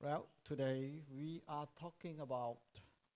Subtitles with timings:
[0.00, 2.58] Well, today we are talking about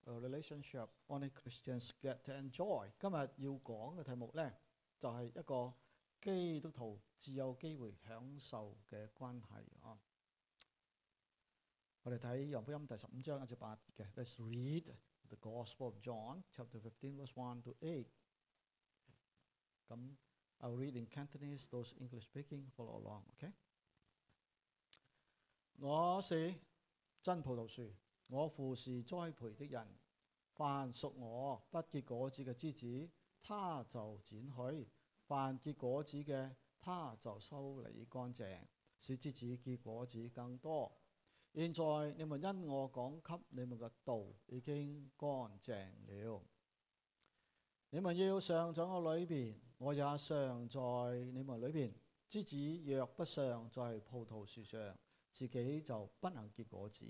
[0.06, 2.90] a relationship only Christians get to enjoy。
[3.00, 4.52] 今日要讲嘅题目呢，
[4.98, 5.74] 就系、一个
[6.20, 9.98] 基督徒只有机会享受嘅关系啊。
[12.02, 14.94] 我哋睇《羊福音》第十五章一至八节嘅，Let's read
[15.28, 18.06] the Gospel of John, chapter fifteen, verse one to eight。
[19.88, 20.16] 咁
[20.60, 21.66] I'll read in Cantonese.
[21.68, 23.24] Those English speaking follow along.
[23.32, 23.52] OK。
[25.78, 26.54] 我是
[27.22, 27.92] 真葡萄樹，
[28.28, 29.86] 我父是栽培的人。
[30.52, 33.10] 凡屬我不結果子嘅枝子，
[33.42, 34.86] 他就剪去；
[35.26, 38.60] 凡結果子嘅，他就修理乾淨，
[38.98, 40.90] 使枝子結果子更多。
[41.52, 41.82] 現在
[42.16, 45.28] 你們因我講給你們嘅道已經乾
[45.60, 46.42] 淨了，
[47.90, 50.80] 你們要常在我裏邊，我也常在
[51.32, 51.92] 你們裏邊。
[52.28, 54.98] 枝子若不常在葡萄樹上，
[55.32, 57.04] 自己就不能結果子。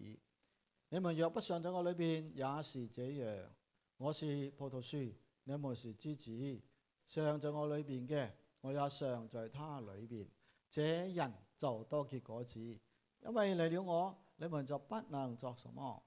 [0.88, 3.48] 你們若不常在我裏邊，也是這樣。
[3.96, 6.60] 我是葡萄樹，你們是枝子。
[7.06, 10.26] 常在我裏邊嘅，我也常在他裏邊。
[10.70, 16.02] 這人就多結果子，因為離了我，你們就不能作什麼。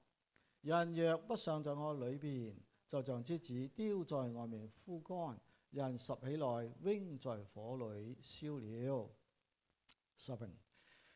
[0.62, 2.54] 人若不常在我裏邊，
[2.88, 5.40] 就像枝子丟在外面枯乾，
[5.72, 9.10] 人拾起來扔在火裏燒了。
[10.18, 10.63] Seven。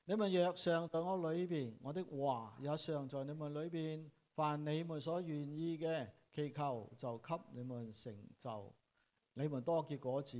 [0.08, 4.09] 你們若常在我裏邊，我的話也常在你們裏邊。
[4.36, 8.73] 凡你們所願意嘅，祈求就給你們成就。
[9.36, 10.38] 你們多結果子，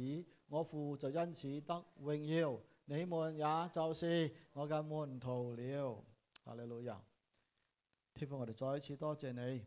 [0.50, 2.60] 我父就因此得榮耀。
[2.86, 6.04] 你們也就是我嘅門徒了。
[6.44, 6.98] 哈利路亞！
[8.14, 9.66] 天父，我哋再一次多謝你。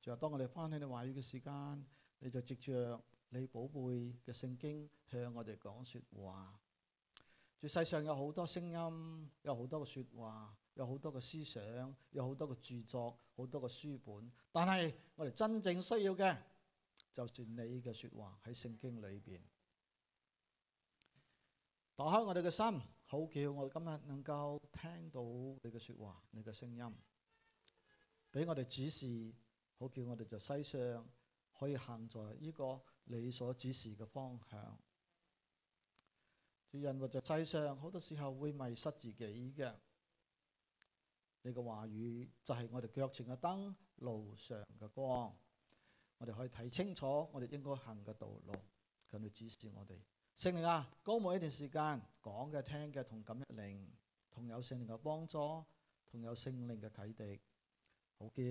[0.00, 1.84] 就係當我哋翻起你話語嘅時間，
[2.20, 6.58] 你就藉着你寶貝嘅聖經向我哋講説話。
[7.60, 14.30] 在世上有好多聲音，有好多嘅説話，有好多嘅思想，有好多嘅著作，好多嘅書本。
[14.52, 16.36] 但係我哋真正需要嘅，
[17.12, 19.40] 就是你嘅説話喺聖經裏邊。
[21.96, 26.94] 打開我哋嘅心，好叫我哋今日能夠聽到你嘅説話，你嘅聲音，
[28.30, 29.34] 俾我哋指示，
[29.78, 31.08] 好叫我哋在世上
[31.58, 34.78] 可以行在呢個你所指示嘅方向。
[36.72, 39.74] 人活在世上，好多時候會迷失自己嘅。
[41.42, 45.34] 你嘅話語就係我哋腳前嘅燈，路上嘅光。
[46.18, 48.52] 我哋可以睇清楚我哋應該行嘅道路，
[49.10, 49.98] 佢哋指示我哋。
[50.36, 53.86] 聖靈啊，高每一段時間講嘅、聽嘅同感一靈，
[54.30, 55.64] 同有聖靈嘅幫助，
[56.10, 57.40] 同有聖靈嘅啟迪，
[58.18, 58.42] 好叫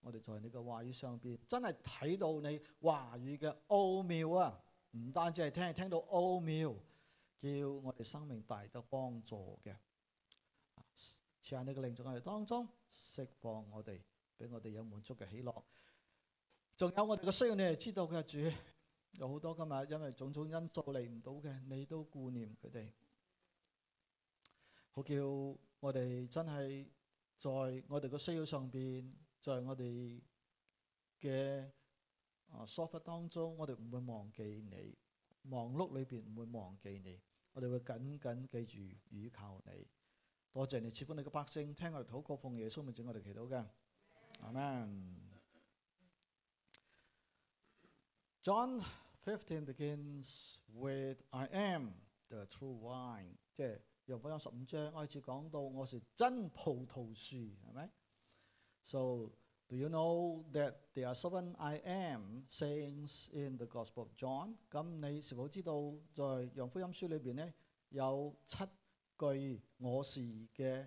[0.00, 4.60] 我哋在你嘅話語上邊真係睇到你話語嘅奧妙啊！
[4.92, 6.74] 唔單止係聽，聽到奧妙。
[7.38, 9.76] 叫我哋生命大得幫助嘅，
[11.42, 14.00] 賜下你嘅靈在我哋當中，釋放我哋，
[14.36, 15.62] 俾我哋有滿足嘅喜樂。
[16.76, 18.38] 仲有我哋嘅需要，你係知道嘅主，
[19.20, 22.90] 有好多今日因為種種因素嚟唔到嘅，你都顧念佢哋，
[24.90, 25.24] 好叫
[25.80, 26.86] 我哋真係
[27.36, 27.50] 在
[27.88, 30.20] 我哋嘅需要上邊，在我哋
[31.20, 31.70] 嘅
[32.50, 34.96] 啊疏忽當中，我哋唔會忘記你，
[35.42, 37.20] 忙碌裏邊唔會忘記你。
[37.52, 39.86] 我哋會緊緊記住倚靠你，
[40.52, 43.64] 多謝你賜福你嘅百姓，聽我哋禱告，奉耶穌名字我哋祈禱嘅，
[44.42, 45.20] 阿門。
[48.42, 48.84] John
[49.24, 51.94] fifteen begins with I am
[52.28, 57.90] the true vine，即係約翰十五章開始講到我是真葡萄樹，係咪？
[58.82, 59.30] So
[59.68, 64.56] Do you know that there are seven I am sayings in the Gospel of John？
[64.70, 65.72] 咁你是否知道
[66.14, 66.22] 在《
[66.54, 67.54] 羊福音书》里边咧
[67.88, 68.58] 有七
[69.18, 70.20] 句我是
[70.54, 70.86] 嘅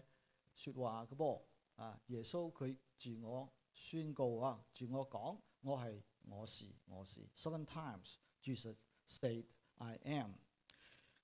[0.56, 1.42] 说话嘅噃？
[1.76, 7.28] 啊，耶稣佢自我宣告啊，自我讲，我系我是我是。
[7.36, 8.76] Seven times Jesus
[9.08, 9.46] said
[9.80, 10.34] I am。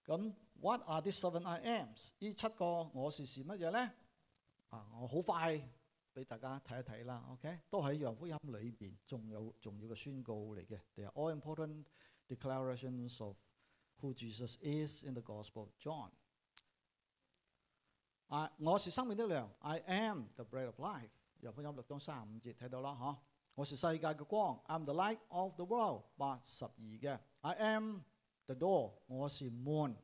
[0.06, 2.10] 咁 What are these seven I ams？
[2.18, 3.92] 呢七个我是是乜嘢咧？
[4.70, 5.62] 啊，我好快。
[6.18, 10.80] 俾大家睇一睇啦，OK，都喺《羊福音》里边，仲有重要嘅宣告嚟嘅。
[10.96, 11.86] They are all important
[12.28, 13.36] declarations of
[14.00, 16.12] who Jesus is in the Gospel of John。
[18.28, 21.10] 啊，我是生命的粮，I am the bread of life。《
[21.40, 23.18] 羊福音》六章三十五节睇到啦，嗬。
[23.56, 26.04] 我是世界嘅光，I'm the light of the world。
[26.18, 28.02] 八十二嘅，I am
[28.46, 29.96] the door，我是门。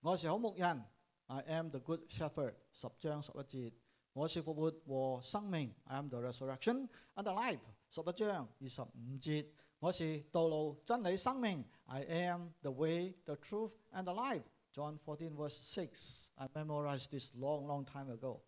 [0.00, 0.84] 我是好牧人，
[1.26, 2.54] I am the good shepherd。
[2.72, 3.72] 十章十一节。
[4.14, 7.60] 我是复活和生命，I am the resurrection and the life。
[7.88, 9.46] 十一章二十五节，
[9.78, 17.84] 我是道路、真理、生命，I am the way, the truth and the life。John fourteen verse six。I memorized this long, long
[17.84, 18.40] time ago。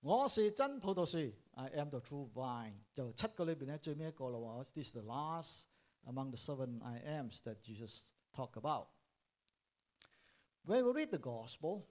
[0.00, 2.74] 我是真葡萄树，I am the true vine。
[2.92, 5.64] 就七个里边咧最尾一个咯喎，this is the last
[6.04, 8.88] among the seven I ams that Jesus talk about.
[10.64, 11.84] When we read the gospel,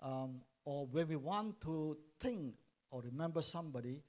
[0.00, 2.54] um, or when we want to think
[2.90, 4.02] or remember somebody,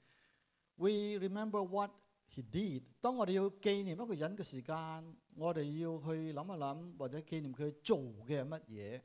[0.76, 1.90] we remember what
[2.28, 2.82] he did。
[3.00, 9.00] 当我哋要纪念一个人嘅时间，我哋要去谂一谂，或者纪念佢做嘅系乜嘢。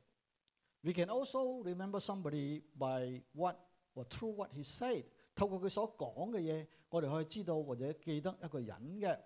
[0.82, 3.56] We can also remember somebody by what
[3.94, 5.04] or through what he said。
[5.34, 9.18] 透过佢所讲嘅嘢，我哋可以知道或者记得一个人嘅。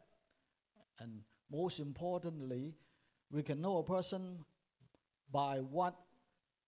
[0.98, 2.74] And most importantly,
[3.28, 4.44] we can know a person
[5.30, 5.94] by what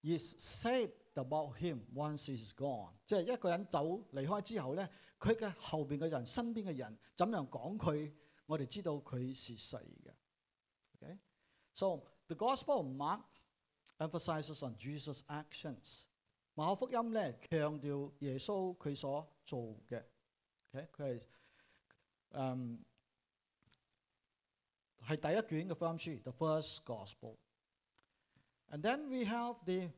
[0.02, 2.92] is said about him once he's gone。
[3.06, 4.88] 即系一个人走离开之后咧，
[5.18, 8.12] 佢嘅后边嘅人、身边嘅人怎样讲佢，
[8.46, 10.12] 我哋知道佢是谁嘅。
[10.98, 11.18] Okay?
[11.72, 13.22] So the Gospel of Mark
[13.98, 16.04] emphasizes on Jesus' actions。
[16.54, 20.02] 马可福音咧强调耶稣佢所做嘅。
[20.72, 20.86] Okay?
[20.90, 21.20] 佢系
[22.30, 22.78] 诶
[25.06, 29.90] 系第一卷嘅福音书，the first Gospel。And then we have the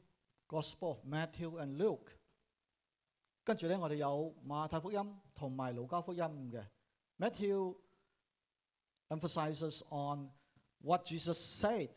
[0.51, 2.13] Gospel of Matthew and Luke。
[3.45, 6.67] 跟住咧，我哋有马太福音同埋路加福音嘅。
[7.19, 7.77] Matthew
[9.09, 10.31] emphasizes on
[10.81, 11.91] what Jesus said，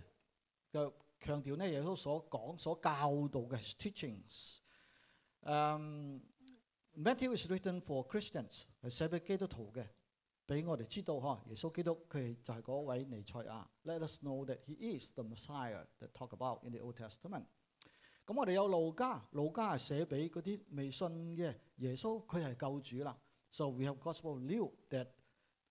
[0.71, 2.91] 就强调咧耶稣所讲、所教
[3.27, 6.19] 导嘅 teachings。Um,
[6.95, 9.87] Matthew is written for Christians，系写俾基督徒嘅，
[10.45, 13.65] 俾我哋知道嗬，耶稣基督佢就系嗰位弥赛亚。
[13.83, 17.45] Let us know that he is the Messiah that talk about in the Old Testament。
[18.25, 23.17] 咁我哋有路加，路加系写俾嗰啲未信嘅耶稣，佢系救主啦。
[23.51, 25.07] So we have Gospel of Luke that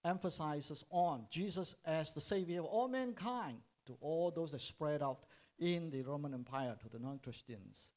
[0.03, 5.27] emphasizes on Jesus as the Savior of all mankind to all those that spread out
[5.59, 7.91] in the Roman Empire to the non-Christians.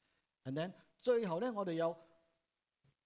[0.44, 1.96] And then 最后咧，我哋有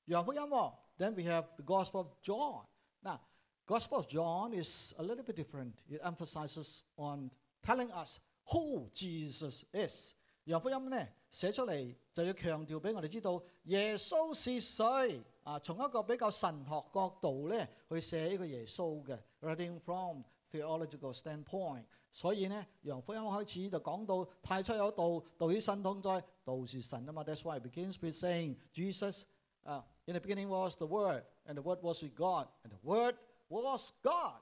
[0.04, 0.74] 约翰福音喎。
[0.98, 2.66] Then we have the Gospel of John.
[3.00, 3.20] Now,
[3.66, 5.74] Gospel of John is a little bit different.
[5.88, 7.30] It emphasizes on
[7.62, 8.18] telling us
[8.52, 10.14] who Jesus is.
[10.44, 21.84] 約翰福音咧寫出嚟就要強調俾我哋知道耶穌是誰啊，從一個比較神學角度咧去寫呢個耶穌嘅，writing from theological standpoint。
[22.10, 27.22] 所以咧，約翰福音開始就講到太初有道，道與神同在，道是神啊嘛。
[27.22, 29.24] That's why it begins with saying Jesus，
[29.64, 33.16] 啊、uh,，in the beginning was the Word，and the Word was with God，and the Word
[33.48, 34.40] was God。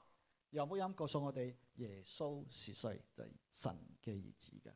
[0.51, 4.71] 約翰福音告訴我哋耶穌是誰，就係、是、神嘅兒子嘅。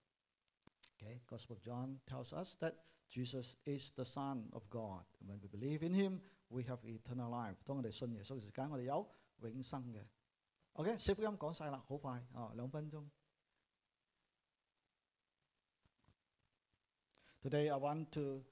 [1.04, 2.76] Okay, Gospel of John tells us that
[3.10, 5.06] Jesus is the Son of God.
[5.26, 7.56] When we believe in Him, we have eternal life.
[7.64, 9.10] 当我哋信耶稣嘅时间，我哋有
[9.42, 10.04] 永生嘅。
[10.74, 13.04] OK，四福音讲晒啦，好快啊，两分钟。
[17.42, 18.44] Today I want to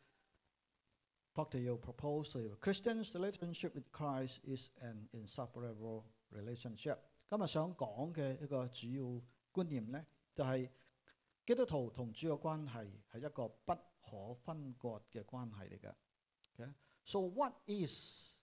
[1.35, 2.55] talk to you, propose to you.
[2.61, 6.97] Christians' relationship with Christ is an inseparable relationship.
[7.29, 10.71] 今日想讲嘅一个主要观念咧，就系、是。
[11.45, 15.93] 基督徒同主嘅關係係一個不可分割嘅關係嚟嘅。
[16.55, 16.73] Okay?
[17.03, 18.35] So what is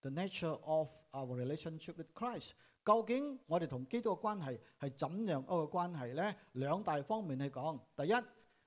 [0.00, 2.52] the nature of our relationship with Christ？
[2.84, 6.36] 究竟我哋同基督嘅關係係怎樣一個關係咧？
[6.52, 7.80] 兩大方面去講。
[7.96, 8.14] 第一，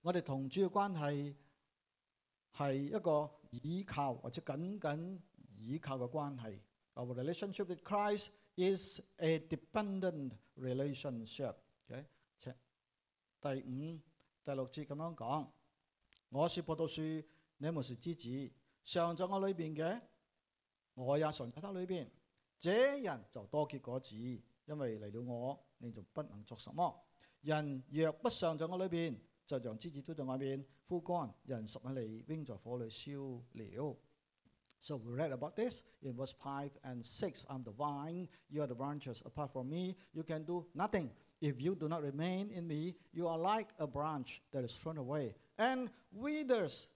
[0.02, 1.34] 我哋同主嘅關係
[2.54, 5.20] 係一個倚靠或者僅僅
[5.58, 6.60] 倚靠嘅關係。
[6.96, 12.04] Our relationship with Christ is a dependent relationship。Okay?
[13.44, 14.00] 第五、
[14.44, 15.48] 第六节咁样讲：
[16.30, 17.02] 我是葡萄树，
[17.58, 18.52] 你们是枝子，
[18.84, 20.02] 常在我里边嘅，
[20.94, 22.08] 我也常在他里边。
[22.58, 26.96] 这人就多结果子，因为离了我，你就不能作什么。
[27.42, 33.98] 人若不常在我里边，就像枝子都在外面枯干，人拾起嚟扔在火里烧了。
[34.82, 37.44] So we read about this in verse five and six.
[37.48, 39.22] I'm the vine, you are the branches.
[39.24, 41.10] Apart from me, you can do nothing.
[41.44, 44.98] If you do not remain in me, you are like a branch that is thrown
[44.98, 46.88] away and withers.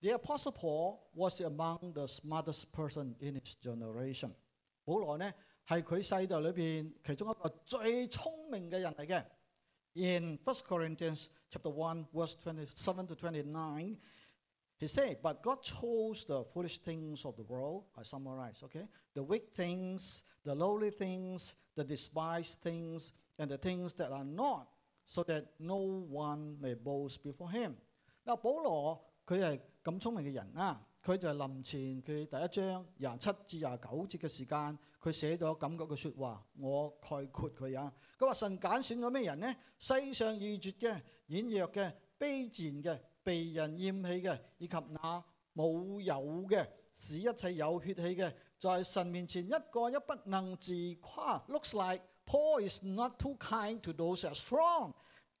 [0.00, 4.34] The Apostle Paul was among the smartest person in his generation.
[4.84, 5.32] 保罗呢
[5.66, 9.24] 系佢世代里边其中一个最聪明嘅人嚟嘅。
[9.94, 13.96] In 1 Corinthians chapter 1 verse 27 to 29,
[14.79, 18.87] He said, But God chose the foolish things of the world, I summarize, okay?
[19.13, 24.67] The weak things, the lowly things, the despised things, and the things that are not,
[25.05, 25.77] so that no
[26.09, 27.75] one may boast before him.
[28.25, 30.85] Now, Paulo, he a 嗱，保羅佢係咁聰明嘅人啊！
[31.03, 37.91] 佢就係林前佢第一章廿七至廿九節嘅時間，佢寫咗咁嗰句説話，我概括佢啊。
[38.19, 39.55] 佢話神揀選咗咩人呢？
[39.79, 42.99] 世上愚拙嘅、軟弱嘅、卑賤嘅。
[43.26, 46.14] 被人厭棄嘅，以及那 冇有
[46.48, 51.46] 嘅，使一切有血氣嘅，在神面前一個也不能自誇。
[51.48, 54.94] Looks like Paul is not too kind to those who are strong,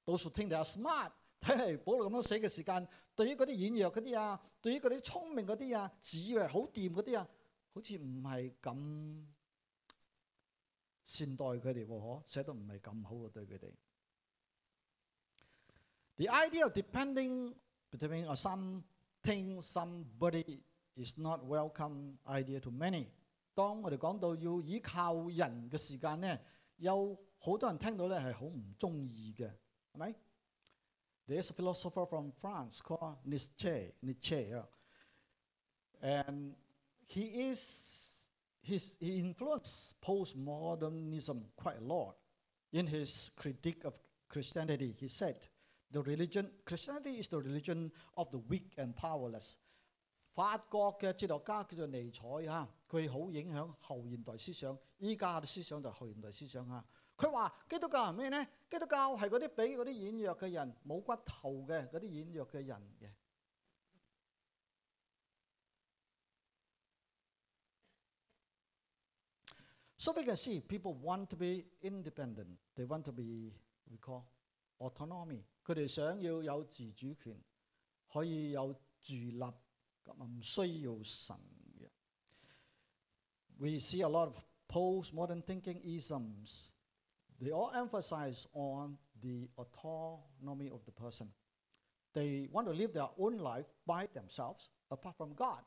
[0.04, 1.12] those who think they are smart。
[1.40, 2.86] 睇嚟保羅咁樣寫嘅時間，
[3.16, 7.28] 對於嗰啲軟弱嗰啲啊，對於嗰啲聰明嗰啲啊，自以為好掂嗰啲啊，
[7.74, 9.24] 好似唔係咁
[11.04, 13.72] 善待佢哋喎，嗬，寫得唔係咁好嘅對佢哋。
[16.16, 17.54] The idea of depending
[17.96, 20.60] between on something, somebody
[20.96, 23.06] is not welcome idea to many。
[23.54, 26.40] 当我哋讲到要依靠人嘅时间咧，
[26.78, 29.50] 有好多人听到咧系好唔中意嘅，
[29.92, 30.14] 系咪？
[31.28, 34.52] There's a philosopher from France called Nietzsche, Nietzsche,
[36.00, 36.54] and
[37.06, 38.28] he is
[38.62, 42.16] his he influenced postmodernism quite a lot.
[42.72, 43.98] In his critique of
[44.28, 45.46] Christianity, he said.
[45.90, 49.56] The religion Christianity is the religion of the weak and powerless。
[50.34, 54.78] 法国嘅哲学家叫做尼采吓，佢好影响后现代思想。
[54.98, 56.84] 依家嘅思想就系后现代思想吓。
[57.16, 58.46] 佢话基督教系咩呢？
[58.70, 63.10] 基督教系嗰啲俾嗰啲软弱嘅人冇骨头嘅嗰啲软弱嘅人嘅。
[69.98, 72.56] So we can see people want to be independent.
[72.74, 73.52] They want to be
[73.88, 74.24] we call
[74.78, 75.44] autonomy。
[75.66, 77.42] 佢哋想要有自主權，
[78.12, 81.36] 可以有自立，咁啊唔需要神
[81.78, 81.88] 嘅。
[83.58, 86.70] We see a lot of postmodern thinking isms.
[87.38, 91.32] They all emphasize on the autonomy of the person.
[92.12, 95.64] They want to live their own life by themselves, apart from God.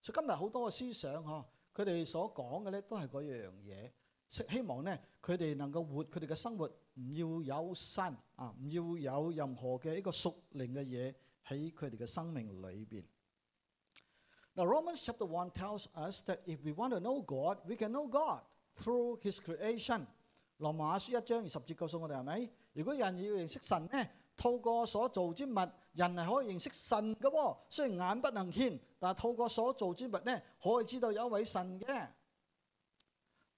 [0.00, 3.92] 所以今日好多嘅思想嗬，佢哋所講嘅咧都係嗰樣嘢。
[4.32, 8.04] 希望咧，佢哋能够活佢哋嘅生活，唔要有神
[8.36, 8.82] 啊，唔要
[9.14, 11.14] 有任何嘅一个属灵嘅嘢
[11.46, 13.04] 喺佢哋嘅生命里边。
[14.54, 18.06] Now Romans chapter one tells us that if we want to know God, we can know
[18.08, 18.40] God
[18.76, 20.06] through His creation。
[20.58, 22.50] 罗马书一章二十节告诉我哋系咪？
[22.72, 25.54] 如果人要认识神咧，透过所造之物，
[25.92, 27.56] 人系可以认识神嘅喎。
[27.70, 32.08] 虽然眼不能见，但系透过所造之物咧，可以知道有一位神嘅。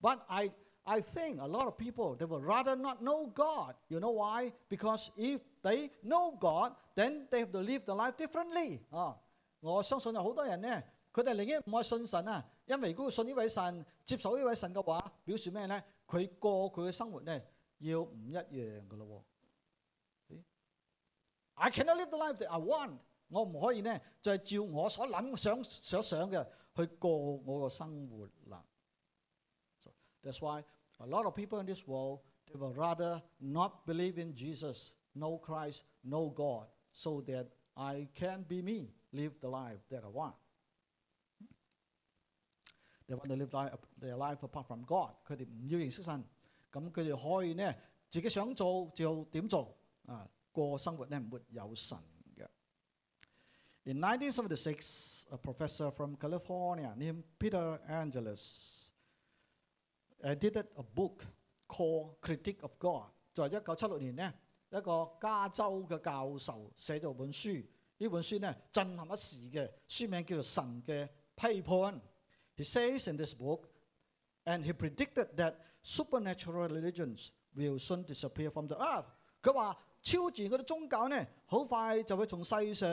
[0.02, 0.50] But I
[0.84, 3.74] I think a lot of people they would rather not know God.
[3.88, 4.52] You know why?
[4.68, 8.80] Because if they know God, then they have to live the life differently.
[8.90, 9.16] 啊，
[9.60, 15.82] 我相信有好多人咧，佢哋宁愿唔爱信神啊，因为如果信呢位神、接受呢位神嘅话，表示咩咧？
[16.06, 17.46] 佢过佢嘅生活咧
[17.78, 19.24] 要唔一样嘅咯。
[21.54, 22.98] I cannot live the life that I want。
[23.28, 28.64] 我唔可以咧，就系照我所谂、想、所想嘅去过我嘅生活啦。
[29.78, 29.90] So
[30.22, 30.64] that's why.
[30.99, 32.19] a lot of people in this world,
[32.51, 38.45] they would rather not believe in Jesus, no Christ, no God, so that I can
[38.47, 40.35] be me, live the life that I want.
[43.07, 43.53] They want to live
[43.99, 45.11] their life apart from God.
[53.87, 58.74] In 1976, a professor from California named Peter Angeles
[60.24, 61.24] Angeles edited a book
[61.66, 63.10] called Critique of God。
[63.32, 64.34] 在一九七六年呢，
[64.70, 67.64] 一个加州嘅教授写咗本书，
[67.98, 71.76] 呢本书呢震撼一时嘅，书名叫做《神嘅批判》。
[72.56, 73.68] He says in this book,
[74.44, 79.06] and he predicted that supernatural religions will soon disappear from the earth。
[79.42, 82.88] 佢话超自然嗰啲宗教呢，好快就会从世上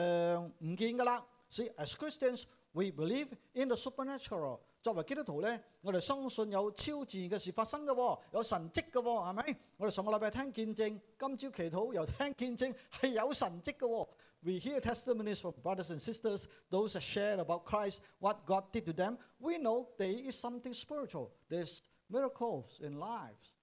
[0.60, 1.26] 唔见㗎啦。
[1.50, 4.60] 所以，as Christians, we believe in the supernatural。
[4.82, 9.56] 作为基督徒咧，我哋相信有超自然嘅事发生嘅，有神迹嘅，系咪？
[9.76, 14.08] 我哋上个礼拜听见证，今朝祈祷又听见证，系有神迹嘅。
[14.40, 18.92] We hear testimonies from brothers and sisters, those that share about Christ, what God did to
[18.92, 19.18] them.
[19.40, 21.32] We know there is something spiritual.
[21.50, 23.54] There's miracles in lives.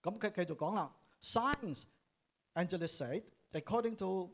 [0.00, 0.94] 咁佢继续讲啦。
[1.20, 1.86] Science,
[2.54, 4.30] Angeles said, according to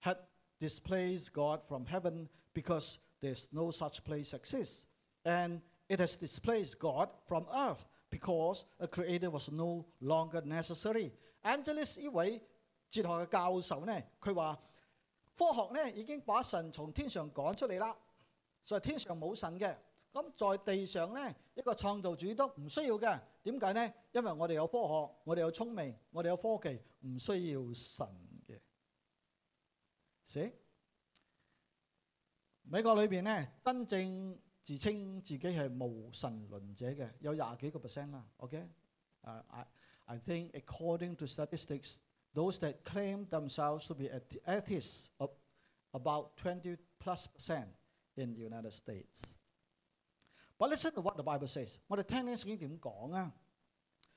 [0.00, 0.16] had
[0.58, 4.85] displaced God from heaven because There's no such place exists.
[5.23, 11.11] And it has displaced God from earth because a creator was no longer necessary.
[11.41, 12.39] Angeles 呢位
[12.89, 14.59] 哲學嘅教授呢，佢話
[15.37, 17.95] 科學呢已經把神從天上趕出嚟啦，
[18.65, 19.73] 所以天上冇神嘅。
[20.11, 23.19] 咁在地上呢，一個創造主都唔需要嘅。
[23.43, 23.93] 點解呢？
[24.11, 28.05] 因為我哋有科學，我哋有聰明，我哋有科技，唔需要神
[28.45, 28.59] 嘅。
[30.25, 30.51] See?
[32.62, 38.26] 美国里边咧，真正自称自己系无神论者嘅有廿几个 percent 啦。
[38.38, 38.68] OK，
[39.22, 39.66] 啊，I
[40.06, 41.98] I think according to statistics,
[42.34, 44.08] those that claim themselves to be
[44.44, 45.10] atheists
[45.92, 47.68] about 20 plus percent
[48.14, 49.34] in the United States.
[50.58, 51.76] But listen to what the Bible says.
[51.86, 53.32] 我哋听听圣经点讲啊？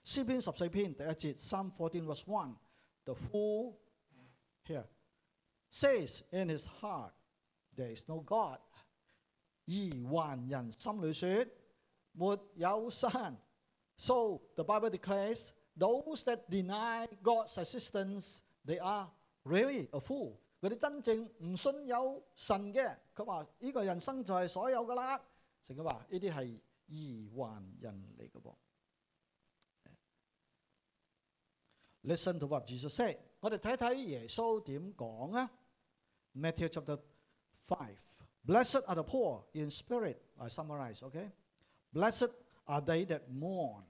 [0.04, 2.56] 诗篇十四篇第一节，Psalm 14 verse 1.
[3.06, 3.76] The fool
[4.66, 4.86] here
[5.70, 7.12] says in his heart,
[7.76, 8.60] There is no God.
[9.68, 11.46] 而还人心里说，
[12.14, 13.10] 没有神。
[13.96, 19.10] So the Bible declares those that deny God's existence, they are
[19.44, 20.38] really a fool.
[20.62, 25.20] 嗰啲真正唔信有神嘅，佢话呢个人生就系所有噶啦。
[25.66, 28.54] 成日话呢啲系疑幻人嚟嘅噃。
[32.04, 33.18] Listen to what Jesus said。
[33.40, 35.50] 我哋睇睇耶稣点讲啊。
[36.36, 37.00] Matthew chapter
[37.68, 40.22] five。Blessed are the poor in spirit.
[40.40, 41.32] I summarize, okay?
[41.94, 42.30] Blessed
[42.68, 43.84] are they that mourn.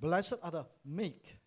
[0.00, 1.38] Blessed are the meek.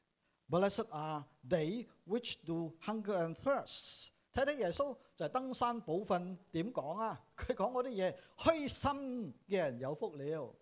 [0.50, 4.12] Blessed are they which do hunger and thirst.
[4.34, 7.22] 睇睇耶稣就系登山宝训点讲啊？
[7.38, 10.56] 佢讲嗰啲嘢，虚心嘅人有福了，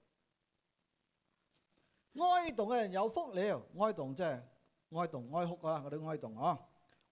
[2.15, 3.41] 哀慟嘅人有福了。
[3.41, 4.29] 哀慟即系
[4.91, 5.83] 哀慟哀哭啊！
[5.85, 6.59] 嗰啲哀慟啊，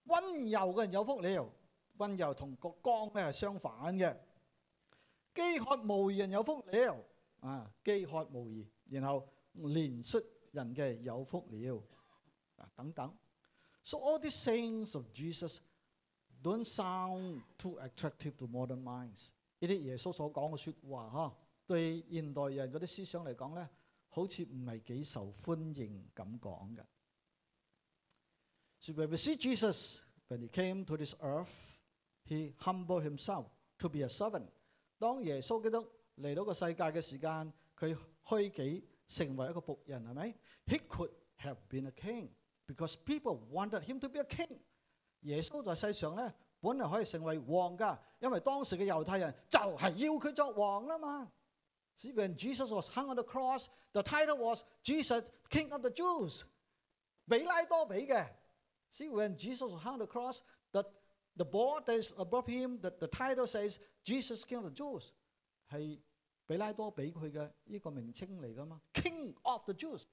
[0.05, 1.49] 温柔嘅人有福了。
[1.97, 4.15] 温柔同個剛咧係相反嘅。
[5.33, 7.05] 飢渴無義人有福了
[7.39, 7.71] 啊！
[7.83, 11.83] 飢渴無義，然後憐恤人嘅有福了
[12.57, 12.69] 啊！
[12.75, 13.15] 等等。
[13.83, 15.59] So all these sayings of Jesus
[16.43, 19.29] don't sound too attractive to modern minds。
[19.59, 23.69] 呢啲耶穌所講嘅説話，嚇對現代人嗰啲思想嚟講咧，
[24.09, 26.83] 好似唔係幾受歡迎咁講嘅。
[28.79, 31.77] So when we see Jesus when he came to this earth,
[32.26, 33.46] He humbled himself
[33.78, 34.46] to be a servant.
[34.46, 34.48] servant。
[34.98, 35.86] 當耶穌基督
[36.18, 40.34] 嚟到個世界嘅時間，佢虛己成為一個僕人，係咪
[40.66, 42.30] ？He could have been a king
[42.66, 44.58] because people wanted him to be a king。
[45.20, 51.30] 耶穌在世上咧，本來可以成為王噶，因為當時嘅猶太人就係要佢作王啦嘛。
[52.00, 56.42] When Jesus was hung on the cross, the title was Jesus, King of the Jews。
[57.28, 58.26] 彼拉多俾嘅。
[58.90, 60.40] See when Jesus was hung on the cross,
[61.36, 65.10] the board that is above him, the, the title says Jesus King of the Jews.
[65.10, 65.10] Jews，
[65.70, 65.98] 係
[66.46, 70.04] 彼拉多俾佢嘅呢個名稱嚟噶嘛，King of the Jews。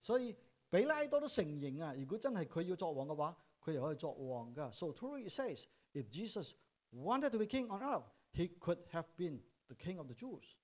[0.00, 0.34] 所以
[0.70, 4.70] 彼拉多都承認啊，如果真係佢要作王嘅話，佢又可以作王噶。
[4.70, 6.54] So truly says if Jesus
[6.92, 10.56] wanted to be king on earth, he could have been the king of the Jews,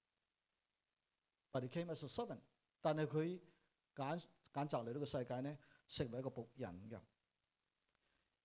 [1.53, 2.38] but he came as a servant.
[2.38, 2.41] servant。
[2.81, 3.41] 但係佢
[3.95, 7.01] 揀揀擇嚟呢個世界呢，成為一個僕人嘅。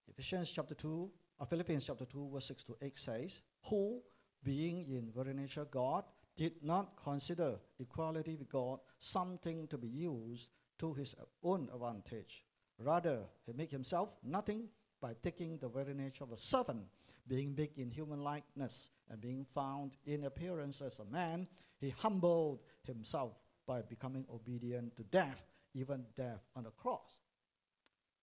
[0.08, 1.12] Ephesians chapter two.
[1.49, 4.03] Philippians chapter two, verse six to eight says, "Who,
[4.43, 6.05] being in very nature God,
[6.37, 12.45] did not consider equality with God something to be used to his own advantage.
[12.79, 14.69] Rather, he made himself nothing
[15.01, 16.89] by taking the very nature of a servant,
[17.27, 21.47] being big in human likeness, and being found in appearance as a man,
[21.79, 25.45] he humbled himself by becoming obedient to death,
[25.75, 27.19] even death on the cross.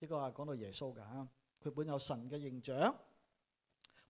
[0.01, 1.27] 呢个系讲到耶稣㗎吓，
[1.63, 2.99] 佢本有神嘅形象，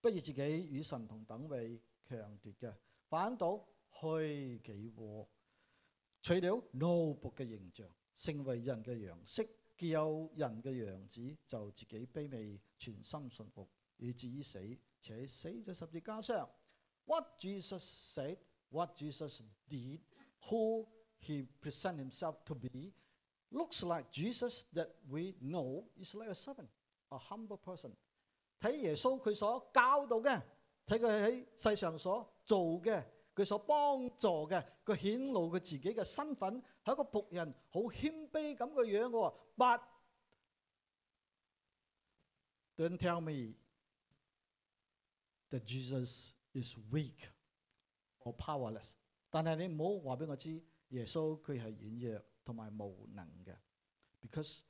[0.01, 2.75] 不以自己與神同等為強奪嘅，
[3.07, 5.27] 反倒虛己和，
[6.21, 9.49] 取了奴僕嘅形象，成為人嘅樣式。
[9.77, 13.65] 既有人嘅樣子，就自己卑微，全心信服，
[13.95, 14.59] 以至於死，
[14.99, 16.49] 且死在十字架上。
[17.05, 18.37] What Jesus said,
[18.69, 20.01] what Jesus did,
[20.43, 20.85] who
[21.21, 22.93] he present himself to be,
[23.51, 26.67] looks like Jesus that we know is like a servant,
[27.13, 27.91] a humble person。
[28.59, 30.41] 睇耶穌佢所教導嘅，
[30.85, 33.03] 睇佢喺世上所做嘅。
[33.35, 39.33] 佢所幫助嘅，佢顯露佢自己嘅身份係一個僕人，好謙卑咁嘅樣嘅喎。
[39.55, 39.81] But
[42.75, 43.55] don't tell me
[45.51, 47.29] that Jesus is weak
[48.19, 48.95] or powerless。
[49.29, 53.55] 但係你唔好話俾我知，耶穌佢係軟弱同埋無能嘅。
[54.21, 54.63] Because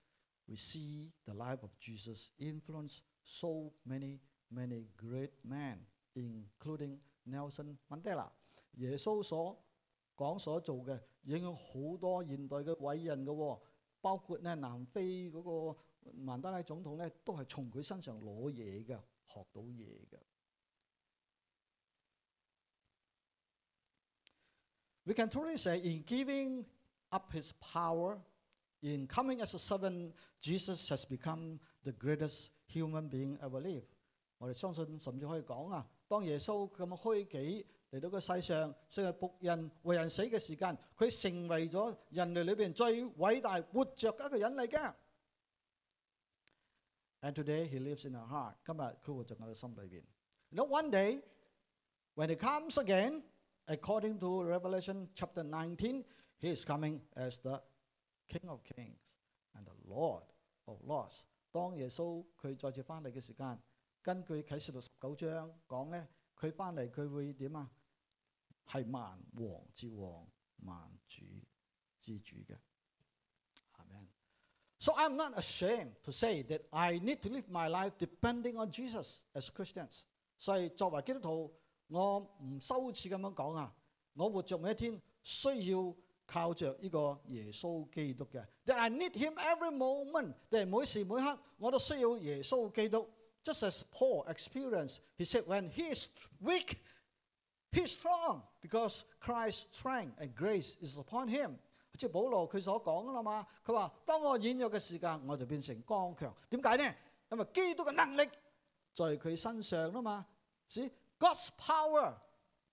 [0.47, 4.19] we see the life of Jesus influence so many
[4.49, 8.31] many great men, including Nelson Mandela。
[8.73, 9.63] 耶稣所
[10.15, 13.61] 讲所做嘅影响好多现代嘅伟人嘅喎，
[14.01, 15.41] 包括咧南非嗰
[15.73, 15.79] 个
[16.13, 20.19] 曼德拉总统咧，都系从佢身上攞嘢嘅，学到嘢嘅。
[25.03, 26.65] We can truly say in giving
[27.09, 28.21] up his power,
[28.83, 33.87] in coming as a servant, Jesus has become the greatest human being ever lived。
[34.37, 37.65] 我哋相信甚至可以讲啊，当耶稣咁虚己。
[37.91, 44.93] 嚟到个世上，成为仆人为人死嘅时间，佢成为咗人类里边最伟大活着嘅一个人嚟嘅。
[47.21, 48.53] And today he lives in our heart。
[48.65, 50.03] 今日佢活在我哋心里边。
[50.51, 51.21] You know, one day,
[52.15, 53.23] when he comes again,
[53.67, 56.05] according to Revelation chapter 19,
[56.39, 57.61] he is coming as the
[58.27, 58.97] King of Kings
[59.53, 60.23] and the Lord
[60.65, 61.21] of Lords。
[61.51, 63.59] 当耶稣佢再次翻嚟嘅时间，
[64.01, 67.69] 根据启示录十九章讲咧，佢翻嚟佢会点啊？
[68.67, 71.23] 系万王之王、万主
[71.99, 72.55] 之主嘅。
[73.79, 74.07] Amen.
[74.77, 78.71] So I'm not ashamed to say that I need to live my life depending on
[78.71, 80.03] Jesus as Christians。
[80.37, 81.53] 所以作为基督徒，
[81.87, 83.75] 我唔羞耻咁样讲啊，
[84.13, 85.95] 我活着每一天需要
[86.25, 88.45] 靠着呢個耶穌基督嘅。
[88.65, 93.09] That I need Him every moment，即每時每刻我都需要耶穌基督。
[93.43, 96.09] Just as Paul experienced, he said, when he is
[96.41, 96.77] weak,
[97.71, 101.55] he's strong because Christ's strength and grace is upon him。
[101.97, 106.35] 即係保羅佢所講噶啦嘛，佢話：當我軟弱嘅時間，我就變成剛強。
[106.49, 106.95] 點解呢？
[107.31, 108.29] 因為基督嘅能力
[108.93, 110.25] 在佢身上啦嘛。
[110.71, 112.13] See, God's power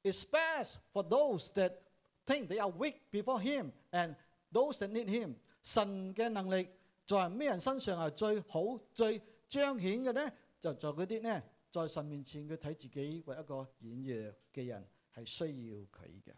[0.03, 1.73] is best for those that
[2.31, 4.15] think they are weak before Him and
[4.53, 5.37] those that need Him。
[5.63, 6.69] 神嘅能力
[7.07, 10.33] 在咩人身上系最好、最彰显嘅呢？
[10.61, 16.33] 就在嗰啲呢，在神面前佢睇自己为一个软弱嘅人系需要佢嘅。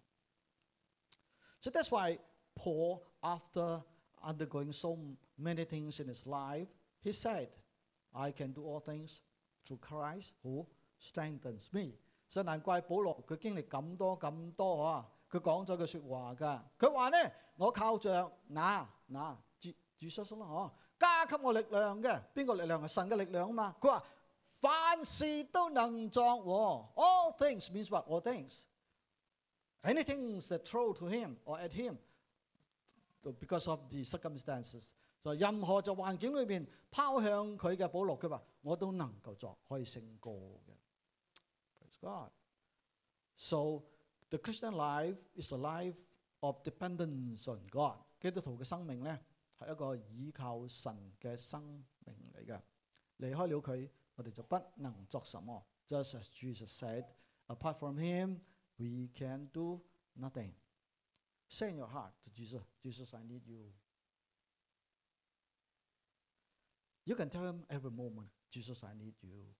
[1.61, 2.19] So that's why
[2.55, 3.83] Paul, after
[4.23, 4.97] undergoing so
[5.39, 6.69] many things in his life,
[7.03, 7.49] he said,
[8.13, 9.21] I can do all things
[9.65, 10.67] through Christ who
[11.01, 11.95] strengthens me。
[12.29, 16.61] 所以难怪保罗佢经历咁多咁多啊， 佢讲咗句说话㗎。
[16.79, 17.17] 佢话呢，
[17.57, 23.77] 我靠着那那主主耶稣啦，嗬，加给我力量嘅，边个力量系神嘅力量啊嘛。
[23.81, 24.05] 佢话
[24.53, 28.07] 凡事都能作和，all things means what?
[28.09, 28.63] All things.
[29.83, 31.97] Anything that throw to him or at him
[33.23, 34.89] because of the circumstances，
[35.23, 40.73] 就任何就环境里边抛向佢嘅保罗，佢话我都能够作，可以胜过嘅。
[41.81, 42.31] Praise God.
[43.37, 43.83] So
[44.33, 45.99] the Christian life is a life
[46.41, 47.99] of dependence on God。
[48.21, 49.19] 基督徒嘅生命咧
[49.59, 51.63] 系一个依靠神嘅生
[52.05, 52.61] 命嚟嘅。
[53.19, 55.65] 离开了佢，我哋就不能作什么。
[55.87, 57.07] Just as Jesus said,
[57.47, 58.41] apart from Him,
[58.77, 59.81] we can do
[60.15, 60.53] nothing.
[61.49, 63.73] Say in your heart to Jesus, Jesus, I need you.
[67.05, 69.55] You can tell him every moment, Jesus, I need you。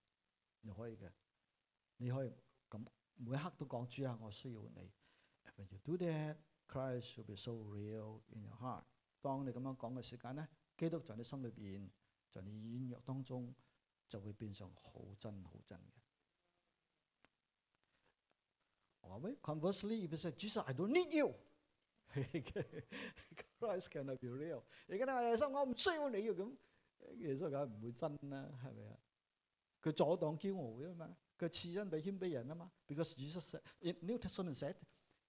[0.61, 1.11] 你可以嘅，
[1.97, 2.33] 你可以
[2.69, 2.85] 咁
[3.17, 4.91] 每一刻都講主啊，我需要你。
[5.57, 6.37] When you do that,
[6.69, 8.85] Christ will be so real in your heart。
[9.21, 11.91] 當你咁樣講嘅時間咧，基督在你心裏邊，
[12.31, 13.55] 在你軟弱當中，
[14.09, 15.83] 就會變成好真好真嘅。
[19.03, 24.63] Or conversely, if you say, Jesus, I don't need you。Christ cannot be real。
[24.89, 26.57] 而家你話耶穌，我唔需要你嘅咁，
[27.17, 28.99] 耶穌梗係唔會真啦，係咪啊？
[29.83, 32.73] 佢阻擋驕傲嘅嘛， 佢赐恩俾谦卑人啊嘛。
[32.87, 34.77] Because Jesus said, in New Testament said,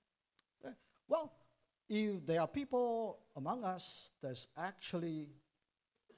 [1.08, 1.30] Well,
[1.88, 5.28] if there are people among us that's actually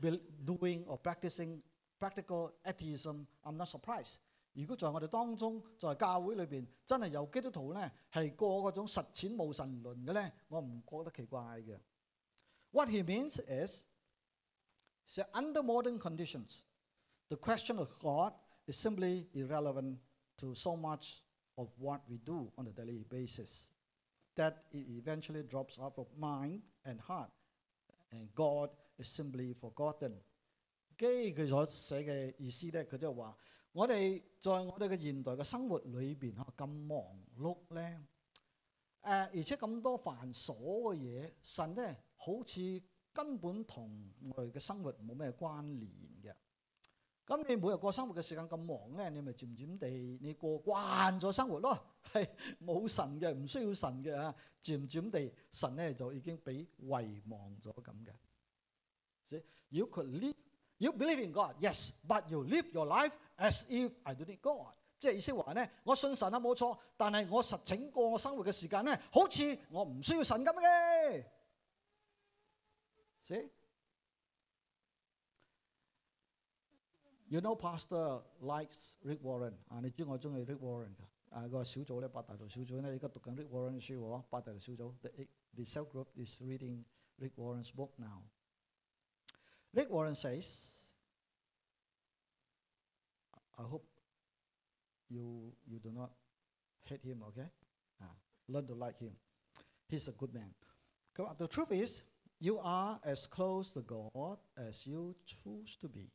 [0.01, 1.63] doing or practicing
[1.99, 4.19] practical atheism, I'm not surprised.
[4.53, 11.77] 如果在我哋当中，在教会里边真系有基督徒咧，系过嗰种实践无神论嘅咧，我唔觉得奇怪嘅。
[12.71, 13.85] What he means is,
[15.07, 16.61] so under modern conditions,
[17.29, 18.35] the question of God
[18.67, 19.99] is simply irrelevant
[20.37, 21.23] to so much
[21.57, 23.71] of what we do on a daily basis,
[24.37, 27.31] that it eventually drops off of mind and heart,
[28.13, 30.21] and God is simply forgotten。
[30.97, 33.37] 基于佢所写嘅意思咧，佢就话。
[33.73, 36.99] 我哋在我哋嘅現代嘅生活裏邊嚇咁忙
[37.39, 38.01] 碌咧，
[39.03, 42.83] 誒而且咁多繁瑣嘅嘢，神咧好似
[43.13, 45.91] 根本同我哋嘅生活冇咩關聯
[46.23, 46.35] 嘅。
[47.27, 49.89] 咁你每日過生活嘅時間咁忙咧，你咪漸漸地
[50.21, 52.29] 你過慣咗生活咯，係
[52.61, 58.13] 冇神嘅，唔需要神嘅嚇，漸漸地神咧就已經俾遺忘咗咁嘅。
[59.25, 60.35] 所以如果佢呢
[60.79, 64.41] ？You believe in God, yes, but you live your life as if I don't need
[64.41, 64.75] God。
[64.99, 71.25] 即系意思话咧，我信神啊冇错，但系我实践过我生活嘅时间咧，好似我唔需要神咁嘅。
[73.27, 73.51] See?
[77.29, 81.05] You know, Pastor likes Rick Warren 啊，你知我中意 Rick Warren 㗎。
[81.31, 84.23] 啊个小组咧，八大道小组咧，而家读紧 Rick Warren 嘅书喎。
[84.31, 85.11] 八大道小组，the
[85.55, 86.85] the cell group is reading
[87.19, 88.23] Rick Warren's book now。
[89.73, 90.93] Rick Warren says,
[93.59, 93.87] I hope
[95.09, 96.11] you, you do not
[96.85, 97.49] hate him, okay?
[98.01, 98.07] Uh,
[98.49, 99.13] learn to like him.
[99.89, 100.55] He's a good man.
[101.39, 102.03] The truth is,
[102.41, 106.11] you are as close to God as you choose to be.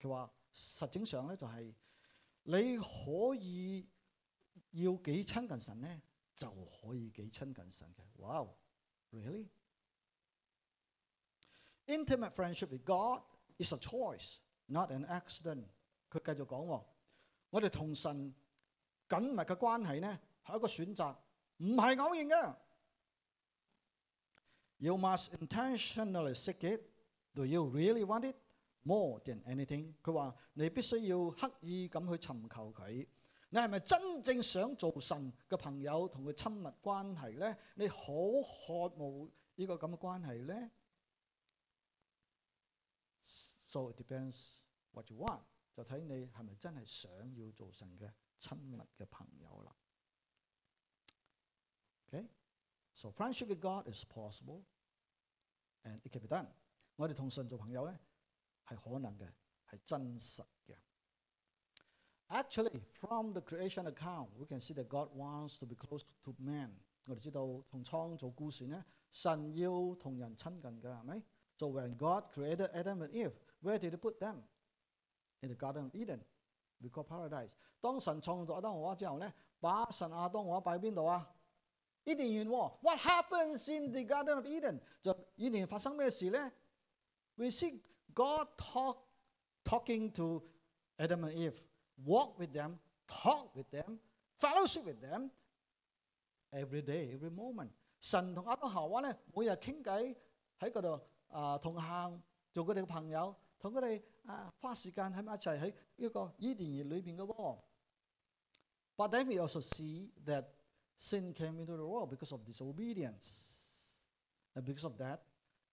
[0.00, 1.74] 佢话实证上咧就系
[2.42, 3.88] 你可以
[4.72, 6.02] 要几亲近神咧，
[6.34, 8.02] 就可以几亲近神嘅。
[8.16, 8.56] Wow,
[9.12, 9.48] really?
[11.88, 13.22] Intimate friendship with God
[13.58, 15.64] is a choice, not an accident。
[16.10, 16.84] 佢继续讲，
[17.50, 18.34] 我哋同神
[19.08, 21.14] 紧密嘅关系呢系一个选择，
[21.58, 22.56] 唔系偶然嘅。
[24.78, 26.80] You must intentionally seek it.
[27.34, 28.36] Do you really want it
[28.82, 29.94] more than anything？
[30.02, 33.06] 佢话你必须要刻意咁去寻求佢。
[33.50, 37.56] 你系咪真正想做神嘅朋友，同佢亲密关系咧？
[37.74, 38.06] 你好
[38.66, 40.70] 渴慕呢个咁嘅关系咧
[43.68, 45.42] ？So it depends what you want，
[45.74, 49.74] 就睇你系咪真系想要做神嘅亲密嘅朋友啦。
[52.08, 54.62] Okay，so friendship with God is possible
[55.82, 56.48] and it can be done。
[56.96, 57.98] 我哋同神做朋友咧
[58.66, 59.28] 系可能嘅，
[59.68, 60.76] 系真实嘅。
[62.28, 66.74] Actually, from the creation account, we can see that God wants to be close to man。
[67.06, 71.22] 我哋知道从创造故事咧，神要同人亲近嘅，系咪？
[71.56, 73.32] So when God created Adam and Eve。
[73.60, 74.42] Where did he put them?
[75.40, 76.20] In the Garden of Eden,
[76.80, 77.50] we call paradise.
[77.80, 81.30] 当神创造亚当夏娃之后咧，把神亚当夏娃摆喺边度啊？
[82.04, 82.72] 伊甸园喎。
[82.82, 84.80] What happens in the Garden of Eden？
[85.02, 86.52] 就伊甸发生咩事咧？
[87.36, 87.80] We see
[88.14, 88.98] God talk
[89.64, 90.42] talking to
[90.98, 91.56] Adam and Eve,
[92.04, 93.98] walk with them, talk with them,
[94.38, 95.30] fellowship with them
[96.52, 97.70] every day, every moment。
[98.00, 100.14] 神同亚当夏娃咧，每日倾偈
[100.60, 102.20] 喺嗰度啊同行，
[102.52, 103.34] 做佢哋嘅朋友。
[103.58, 107.58] 同佢哋啊花時間喺埋一齊喺呢個伊甸園裏邊嘅喎。
[108.96, 110.46] But then we also see that
[110.98, 113.52] sin came into the world because of disobedience.
[114.54, 115.20] And because of that,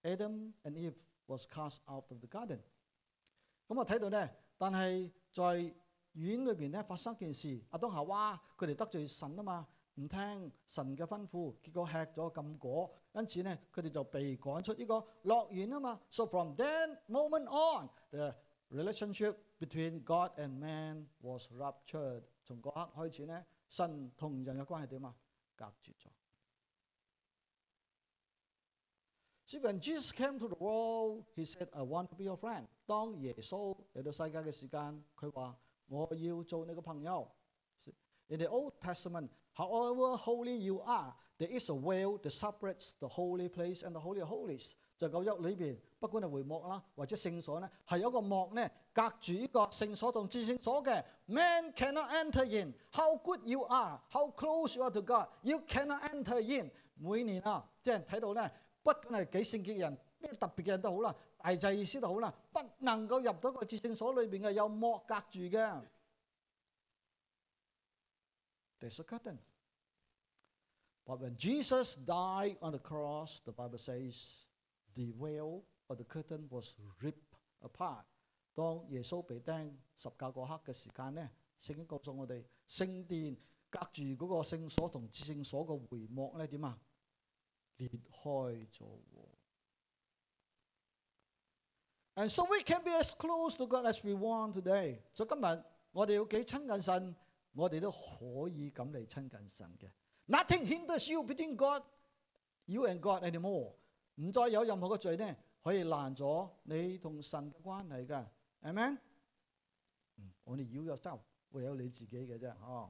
[0.04, 0.96] Adam and Eve
[1.28, 2.60] was cast out of the garden.
[3.68, 5.74] 咁我睇到咧，但係在
[6.14, 9.68] 院裏邊咧發生件事，阿當夏娃佢哋得罪神啊嘛。
[9.96, 16.02] 唔聽神嘅吩咐，結果吃咗禁果， 因此咧佢哋就被赶出呢个乐园啊嘛。
[16.10, 18.36] So from that moment on, the
[18.70, 22.24] relationship between God and man was ruptured。
[22.44, 25.16] 从嗰刻开始咧，神同人嘅关系点啊？
[25.56, 26.08] 隔绝咗。
[29.48, 32.68] See, when Jesus came to the world, he said, I want to be your friend.
[32.86, 37.30] 当耶稣嚟到世界嘅时间，佢话我要做你嘅朋友。
[38.30, 43.50] In the Old Testament, however holy you are, there is a veil that separates the holy
[43.50, 44.74] place and the holy of holies。
[44.98, 51.04] 就旧约里边，不管系会幕啦，或者圣所咧，系有个幕咧隔住呢个圣所同至圣所嘅。
[51.26, 52.72] Man cannot enter in.
[52.92, 56.70] How good you are, how close you are to God, you cannot enter in。
[56.96, 58.52] 每年啊，即系睇到咧。
[58.84, 65.82] 不管系几圣洁嘅人，咩特别嘅人都好啦，大祭司都好啦，不能够入到个至圣所里边嘅，有幕隔住嘅。
[68.80, 69.38] There's a curtain.
[71.06, 74.46] But when Jesus died on the cross, the Bible says
[74.94, 78.06] the veil or the curtain was ripped apart.
[78.54, 83.36] 当耶稣被钉十架嗰刻嘅时间咧，圣经告诉我哋，圣殿
[83.70, 86.80] 隔住嗰个圣所同至圣所嘅回幕咧点啊？
[87.78, 88.86] 裂开咗。
[92.14, 95.02] And so we can be as close to God as we want today。
[95.14, 97.16] 所以今日我哋要几亲近神，
[97.54, 99.90] 我哋都可以咁嚟亲近神嘅。
[100.28, 101.84] Nothing hinders you between God,
[102.66, 103.74] you and God anymore。
[104.16, 108.26] 唔再有任何嘅罪呢，可以拦咗你同神嘅关系嘅。
[108.62, 108.98] Amen。
[110.44, 111.20] 我哋 you yourself，
[111.52, 112.90] 唯有你自己嘅啫，嗬。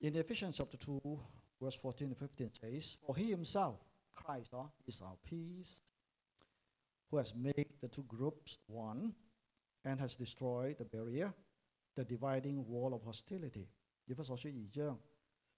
[0.00, 1.00] In Ephesians chapter 2,
[1.60, 3.76] verse 14 and 15 says, For he himself,
[4.14, 5.80] Christ, uh, is our peace,
[7.10, 9.14] who has made the two groups one
[9.84, 11.32] and has destroyed the barrier,
[11.98, 13.68] the dividing wall of hostility.
[14.06, 15.00] 以弗所书二章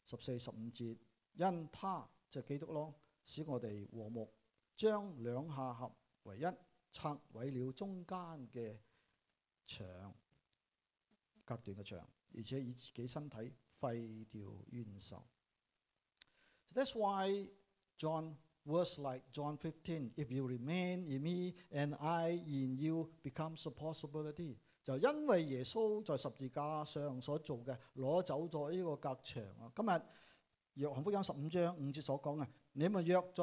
[0.05, 0.97] 十四十五节，
[1.35, 4.33] 因他就基督咯，使我哋和睦，
[4.75, 5.93] 将两下合
[6.25, 6.45] 为一，
[6.91, 8.17] 拆毁了中间
[8.51, 8.79] 嘅
[9.67, 10.15] 墙，
[11.45, 13.53] 隔断嘅墙，而且以自己身体。
[13.79, 14.41] 废掉
[14.71, 15.23] 冤仇。
[16.73, 17.51] So that's why
[17.99, 23.67] John words like John 15, if you remain in me and I in you becomes
[23.67, 24.57] a possibility。
[24.85, 29.73] 就因為耶穌在十字架上所做嘅，攞走咗呢個隔牆啊！
[29.75, 30.03] 今日
[30.75, 33.43] 約翰福音十五章五節所講啊，你們若在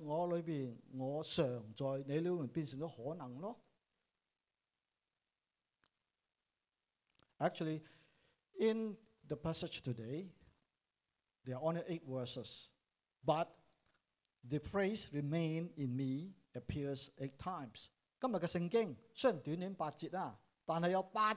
[0.00, 3.58] 我裏邊，我常在你裏面，變成咗可能咯。
[7.38, 7.82] Actually,
[8.60, 8.96] in
[9.26, 10.28] the passage today,
[11.44, 12.68] there are only eight verses,
[13.24, 13.48] but
[14.48, 17.88] the phrase remain in me appears eight times.
[18.20, 21.34] 今日嘅聖經雖然短短八節啦， 但系有八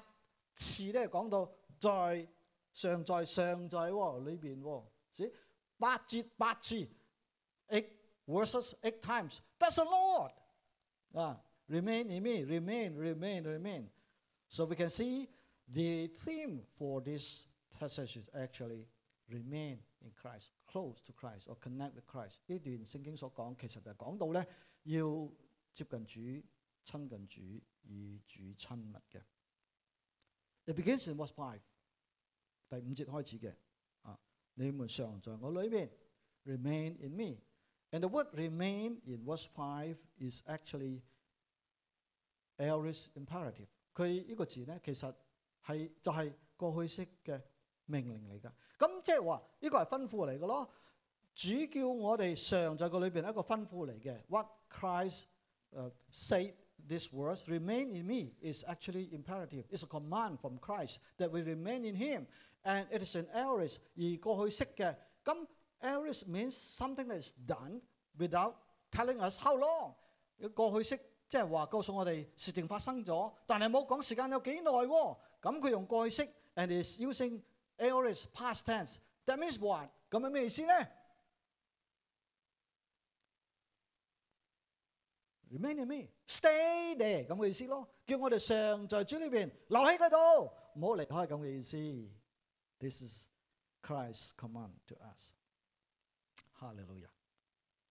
[0.55, 2.27] 次咧讲到在
[2.73, 5.33] 常在常在喎里边喎，是
[5.77, 6.87] 八节八次，
[7.69, 7.89] eight
[8.25, 9.39] verses eight times.
[9.59, 10.31] That's the Lord.
[11.13, 13.89] 啊，remain in me, remain, remain, remain.
[14.49, 15.27] So we can see
[15.67, 17.45] the theme for this
[17.79, 18.87] passage is actually
[19.29, 22.37] remain in Christ, close to Christ or connect with Christ。
[22.45, 24.47] 呢段圣经所讲，其实就系讲到咧
[24.83, 25.29] 要
[25.73, 26.19] 接近主、
[26.85, 27.41] 亲近主、
[27.83, 29.21] 與主親密嘅。
[30.65, 31.61] It begins in verse five，
[32.69, 33.55] 第五節開始嘅
[34.01, 34.19] 啊，
[34.55, 35.89] 你們常在我裏面，
[36.45, 41.01] remain in me。And the word remain in verse five is actually
[42.57, 43.67] aorist imperative。
[43.93, 45.15] 佢呢個字咧，其實
[45.63, 47.41] 係就係過去式嘅。
[47.87, 50.69] 命令嚟噶，咁即係話呢個係吩咐嚟嘅咯。
[51.33, 54.21] 主叫我哋常在個裏邊一個吩咐嚟嘅。
[54.27, 56.53] What Christ、uh, said
[56.87, 59.65] these words, remain in me, is actually imperative.
[59.69, 62.27] It's a command from Christ that we remain in Him,
[62.63, 64.95] and it is an aorist 而过去式嘅。
[65.23, 65.47] 咁
[65.81, 67.81] aorist means something that is done
[68.17, 68.55] without
[68.91, 69.93] telling us how long。
[70.53, 75.17] 过去式即系话告诉我哋事情发生咗，但系冇讲时间有几耐喎。
[75.41, 77.41] 咁佢用过去式，and is using
[77.77, 78.97] aorist past tense.
[79.25, 79.89] That means what？
[80.09, 80.89] 咁系咩意思咧
[85.51, 91.77] ？Remain in me, stay there 咁嘅意思咯，叫我哋常在主里边留喺嗰度，唔好离开咁嘅意思。
[92.79, 93.29] This is
[93.81, 95.33] Christ's command to us.
[96.59, 97.09] Hallelujah.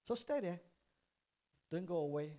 [0.04, 0.60] So stay there,
[1.70, 2.38] don't go away.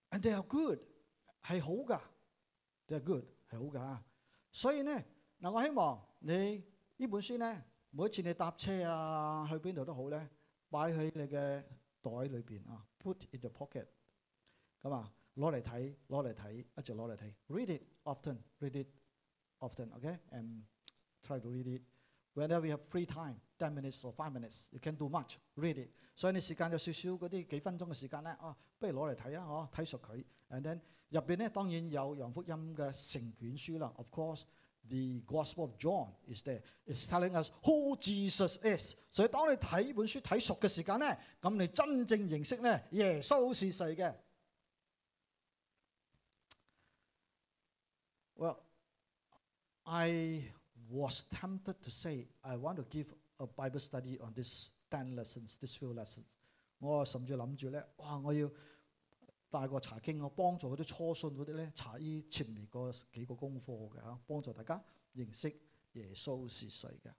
[0.09, 0.80] And they are good，
[1.43, 2.01] 系好噶，
[2.88, 4.03] they are good 系好噶。
[4.51, 5.05] 所以咧，
[5.39, 6.63] 嗱我希望你
[6.97, 10.28] 呢本书咧，每一次你搭车啊，去边度都好咧，
[10.69, 11.63] 摆喺你嘅
[12.01, 13.88] 袋里边啊，put in the pocket，
[14.82, 20.17] 咁啊 攞嚟睇，攞嚟睇，一直攞嚟睇，read it often，read it。often, okay?
[20.32, 20.63] And
[21.23, 21.82] try to read it.
[22.36, 25.78] Whenever you have free time, 10 minutes or 5 minutes, you can do much, read
[25.78, 25.89] it.
[26.15, 30.23] 所以你时间有少少嗰啲几分钟嘅时间咧，啊，不如攞嚟睇啊，嗬，睇熟佢。
[30.49, 33.93] And then 入边咧当然有杨福音嘅成卷书啦。
[33.95, 34.43] Of course,
[34.88, 36.61] the Gospel of John is there.
[36.86, 38.95] It's telling us who Jesus is.
[39.09, 44.13] 所以当你睇本书睇熟嘅时间咧，咁你真正认识咧耶稣是谁嘅。
[48.39, 48.57] Well.
[49.88, 50.51] I
[50.89, 55.59] was tempted to say I want to give a Bible study on this ten lessons,
[55.59, 56.26] this few lessons。
[56.80, 58.17] 我甚至谂住咧，哇！
[58.17, 58.49] 我要
[59.51, 65.55] 带个查经，我帮助嗰啲初信嗰啲咧查依前面嗰几个功课嘅吓，帮助大家认识
[65.93, 67.13] 耶稣是谁嘅。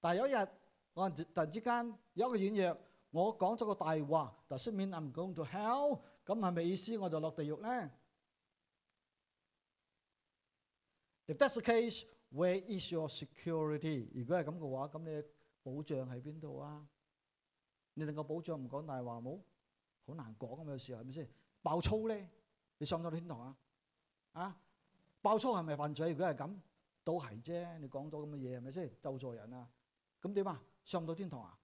[0.00, 0.48] 但系有一日
[0.94, 2.78] 我突然之间有一个软弱，
[3.14, 6.00] 我講咗個大話，Does it mean I'm going to hell？
[6.24, 7.90] 咁係咪意思我就落地獄咧？
[11.26, 14.08] If that's the case, where is your security？
[14.14, 15.24] 如果係咁嘅話，咁你
[15.62, 16.86] 保障喺邊度啊？
[17.94, 19.40] 你能夠保障唔講大話冇？
[20.06, 21.28] 好難講咁有時候係咪先？
[21.62, 22.28] 爆粗咧，
[22.78, 23.56] 你上到天堂啊？
[24.32, 24.60] 啊，
[25.20, 26.10] 爆粗係咪犯罪？
[26.12, 26.56] 如果係咁，
[27.04, 27.78] 都係啫。
[27.78, 29.00] 你講咗咁嘅嘢係咪先？
[29.00, 29.68] 咒助人啊？
[30.22, 30.62] 咁點啊？
[30.84, 31.58] 上唔到天堂啊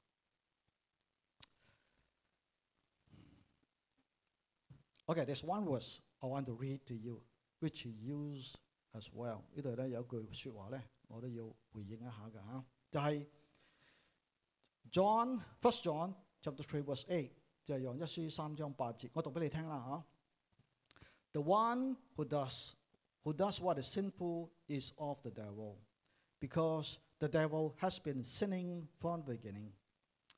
[5.11, 7.23] ？Okay, there's one verse I want to read to you,
[7.61, 8.57] which he used
[8.93, 9.43] as well。
[9.55, 13.27] 呢度咧有句说话咧，我都要回应一下嘅吓，就系
[14.91, 17.31] John First John chapter three verse eight，
[17.65, 20.05] 就系杨一书三章八节，我读俾你听啦吓。
[21.33, 22.73] The one who does
[23.23, 25.77] who does what is sinful is of the devil,
[26.41, 29.73] because the devil has been sinning from the beginning.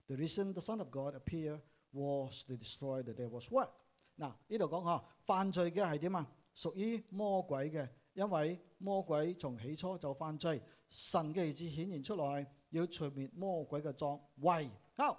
[0.08, 1.60] The reason the Son of God appeared
[1.92, 3.70] was to destroy the devil's work.
[4.18, 6.26] 嗱，呢度講嚇犯罪嘅係點啊？
[6.54, 14.68] 屬於魔鬼嘅，因為魔鬼從起初就犯罪，神嘅兒子顯現出來，要除滅魔鬼嘅作為。
[14.96, 15.16] Now,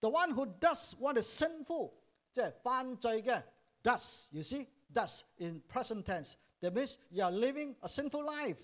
[0.00, 1.92] the one who does what is sinful，
[2.32, 3.42] 即係犯罪嘅，
[3.82, 8.58] does，you see，does in present tense。That means you are living a sinful life.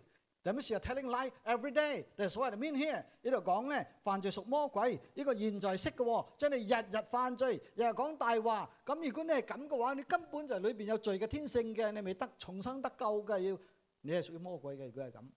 [0.44, 2.06] That means you are telling lie every day.
[2.16, 3.04] That's what I mean here.
[3.22, 8.70] 呢度講咧，犯罪屬魔鬼，呢個現在式嘅喎，即係你日日犯罪，日日講大話。
[8.86, 13.58] 咁如果你係咁嘅話，你根本就係裏邊有罪嘅天性嘅，你未得重生得救嘅，要
[14.00, 14.86] 你係屬於魔鬼嘅。
[14.86, 15.28] 如果係咁，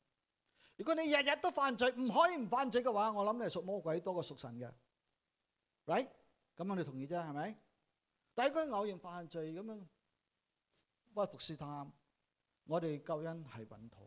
[0.77, 4.71] 如果你日日都犯罪，唔可以唔犯罪嘅話，我諗你係屬魔鬼多過屬神嘅，
[5.87, 6.07] right？
[6.55, 7.57] 咁我哋同意啫，係咪？
[8.33, 11.91] 但係如果偶然犯罪咁樣，屈服試探。
[12.65, 14.06] 我哋救恩係穩妥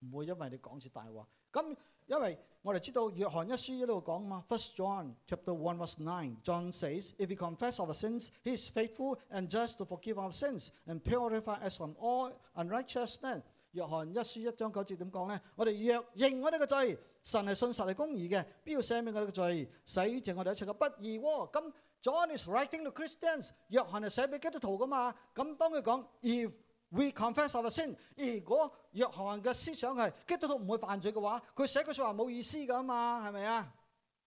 [0.00, 1.26] 唔会因为你讲次大话。
[1.52, 1.76] 咁
[2.06, 9.18] 因为我哋知道约翰一书一路讲嘛，First John chapter one verse nine, John says, If we confess our sins, He is faithful
[9.30, 13.42] and just to forgive our sins and purify us from all unrighteousness。
[13.72, 15.40] 约翰一书一章九节点讲咧？
[15.56, 21.20] 我哋若认我哋嘅罪，神系信实系公义嘅，必要赦免我哋嘅罪，洗净我哋一切嘅不义。
[21.20, 21.72] 咁
[22.02, 25.14] John is writing to Christians，约翰系写俾基督徒噶嘛？
[25.34, 26.50] 咁当佢讲 if
[26.94, 27.96] We confess our sin。
[28.16, 33.74] 如果约翰嘅思想系基督徒唔会犯罪嘅话，佢写句说话冇意思噶嘛，系咪啊？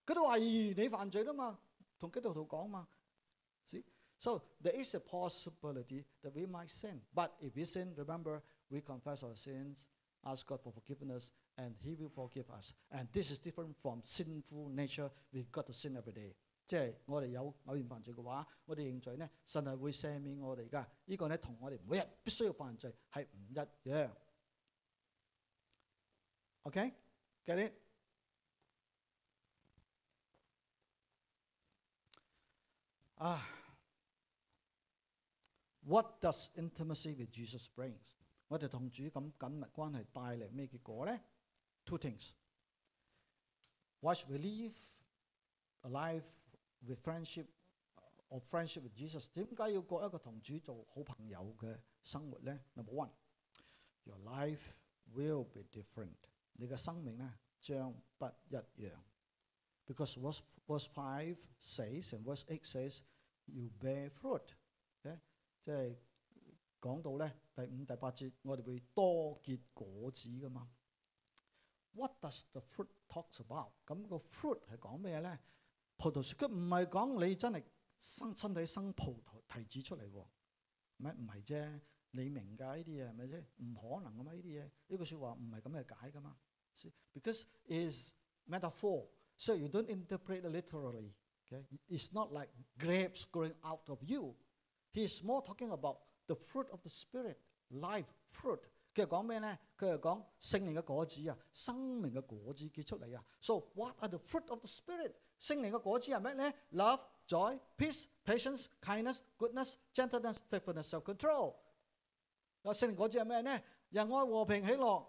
[0.06, 1.58] 佢都怀疑你犯罪啦嘛，
[1.98, 2.88] 同基督徒讲嘛。
[3.70, 3.82] See?
[4.18, 7.00] So there is a possibility that we might sin.
[7.14, 9.88] But if we sin, remember, we confess our sins,
[10.24, 12.72] ask God for forgiveness, and He will forgive us.
[12.90, 15.10] And this is different from sinful nature.
[15.32, 16.34] We got to sin every day.
[16.68, 20.88] 即係我哋有偶然犯罪嘅話，我哋認罪咧，神係會赦免我哋噶。
[21.04, 24.10] 呢個咧同我哋每日必須要犯罪係唔一樣。
[26.62, 27.72] OK，get it？
[33.16, 33.46] 啊，
[35.82, 38.14] What does intimacy with Jesus brings？
[38.48, 41.20] 我哋同主咁緊密關係帶嚟咩結果咧？
[41.84, 42.32] Two things.
[44.00, 44.74] Why should we live
[45.82, 46.30] a life
[46.86, 47.46] with friendship
[48.28, 52.64] or friendship with Jesus，点解要过一个同主做好朋友嘅生活咧？
[52.74, 54.60] Number one，your life
[55.14, 56.16] will be different。
[56.52, 58.92] 你嘅生命咧将不一样。
[59.86, 63.00] Because verse verse five says and verse eight says
[63.46, 64.54] you bear fruit。
[65.02, 65.18] 诶，
[65.62, 65.96] 即系
[66.80, 70.70] 讲到咧第五、第八节，我哋会多结果子噶嘛。
[71.92, 73.72] What does the fruit talks about？
[73.86, 75.38] 咁个 fruit 系讲咩咧？
[75.98, 77.62] 葡萄树，佢唔系讲你真系
[77.98, 80.26] 生身体生葡萄提子出嚟喎，
[80.98, 81.80] 咪唔系啫？
[82.10, 83.44] 你明㗎呢啲嘢系咪啫？
[83.56, 86.36] 唔可能㗎嘛呢啲嘢，呢句说话唔系咁嘅解㗎嘛。
[87.12, 88.12] Because is
[88.48, 91.14] metaphor, so you don't interpret it literally.
[91.46, 94.34] Okay, it's not like grapes growing out of you.
[94.92, 97.38] He's more talking about the fruit of the spirit,
[97.70, 98.60] life fruit.
[98.98, 99.58] 佢系讲咩咧？
[99.76, 103.24] 佢系讲圣灵嘅果子啊，生命嘅果子结出嚟啊。
[103.40, 105.12] So what are the fruit of the spirit？
[105.40, 106.54] 圣灵嘅果子系咩咧？
[106.72, 111.56] Love, joy, peace, patience, kindness, goodness, gentleness, faithfulness, self-control。
[112.62, 113.64] 啊，圣灵果子系咩咧？
[113.90, 115.06] 仁爱、和平、喜乐、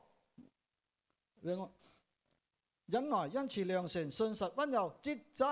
[2.88, 5.44] 忍耐、恩慈、良善、信实、温柔、节制。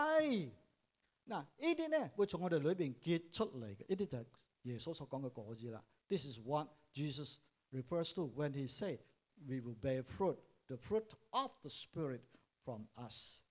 [1.25, 4.25] 嗱，呢啲咧会从我哋里边结出嚟嘅，呢啲就系
[4.63, 5.83] 耶稣所讲嘅果子啦。
[6.07, 7.37] This is what Jesus
[7.72, 8.98] refers to when he say
[9.46, 10.38] we will bear fruit,
[10.68, 12.22] the fruit of the Spirit
[12.64, 13.42] from us.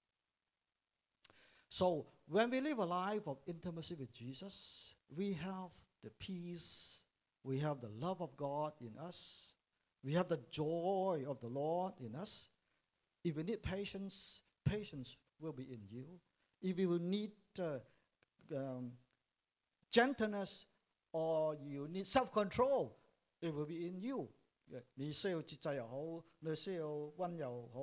[1.69, 5.71] So when we live a life of intimacy with Jesus, we have
[6.03, 7.03] the peace,
[7.43, 9.53] we have the love of God in us,
[10.03, 12.49] we have the joy of the Lord in us.
[13.23, 16.05] If we need patience, patience will be in you.
[16.61, 17.79] If you need uh,
[18.55, 18.91] um,
[19.91, 20.65] gentleness
[21.11, 22.95] or you need self-control,
[23.40, 24.28] it will be in you。
[24.94, 27.80] 你需要节制又好，你需要温柔好，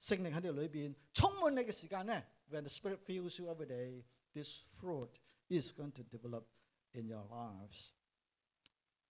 [0.00, 2.26] 圣灵喺你里边充满你嘅时间咧。
[2.50, 5.18] When the Spirit fills you every day, this fruit
[5.48, 6.44] is going to develop
[6.92, 7.92] in your lives.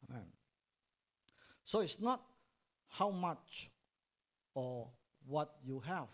[0.09, 0.33] Amen.
[1.65, 2.21] So it's not
[2.89, 3.71] how much
[4.55, 4.91] or
[5.27, 6.09] what you have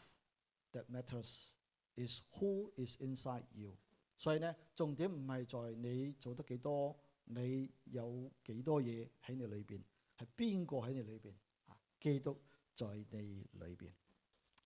[0.73, 1.55] that matters,
[1.97, 3.77] is who is inside you.
[4.17, 6.99] 所以咧，重点唔系在你做得几多。
[7.27, 9.83] 你有幾多嘢喺你裏邊？
[10.19, 11.35] 係邊個喺你裏邊？
[11.67, 12.37] 啊，基督
[12.75, 13.91] 在你裏邊。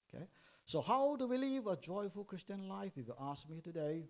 [0.08, 0.26] Okay?
[0.66, 2.92] So how do we live a joyful Christian life?
[2.96, 4.08] If you ask me today,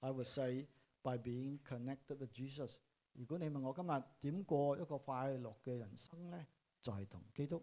[0.00, 0.66] I would say
[1.02, 2.78] by being connected with Jesus。
[3.12, 4.02] 如果你問我今日
[4.32, 6.46] 點過一個快樂嘅人生咧，
[6.82, 7.62] 就係同基督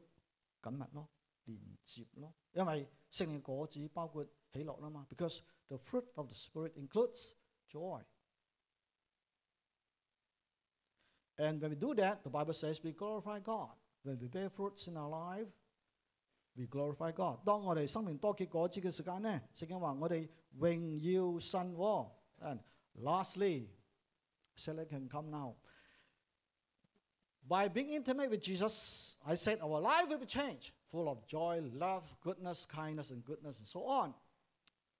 [0.62, 1.10] 緊密咯，
[1.46, 2.34] 連接咯。
[2.54, 7.34] 因為聖靈果子包括喜樂啦嘛，because the fruit of the spirit includes
[7.70, 8.04] joy。
[11.38, 13.72] And when we do that, the Bible says we glorify God.
[14.04, 15.48] When we bear fruits in our life,
[16.56, 17.44] we glorify God。
[17.44, 20.28] 当我哋生命多结果子嘅时间呢，圣经话我哋
[20.60, 21.00] 荣
[21.34, 22.12] 耀神喎。
[22.41, 22.60] And
[23.02, 23.68] lastly,
[24.56, 25.56] Sally can come now.
[27.48, 31.60] By being intimate with Jesus, I said our life will be changed, full of joy,
[31.74, 34.14] love, goodness, kindness, and goodness, and so on。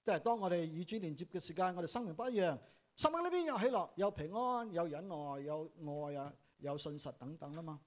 [0.04, 2.58] 即系当我哋与主连接嘅时间，我哋生命不一样。
[2.98, 7.80] 生命里边有喜乐、有平安、有忍耐、有爱啊、有信实等等啦嘛。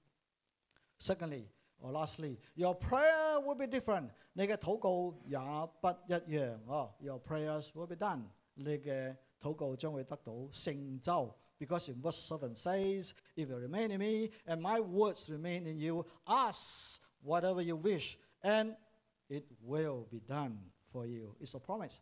[0.99, 1.45] Secondly,
[1.79, 4.09] or lastly, your prayer will be different。
[4.33, 5.37] 你嘅祷告也
[5.81, 6.93] 不一样哦。
[6.99, 8.25] Your prayers will be done。
[8.55, 11.35] 你嘅祷告将会得到成就。
[11.59, 16.05] Because in verse 7 says, If you remain in me and my words remain in you,
[16.27, 18.75] ask whatever you wish, and
[19.27, 20.57] it will be done
[20.91, 21.35] for you.
[21.39, 21.99] It's a promise.